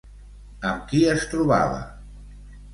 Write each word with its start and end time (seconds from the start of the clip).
Amb 0.69 0.87
qui 0.93 1.03
es 1.13 1.29
trobava? 1.35 1.79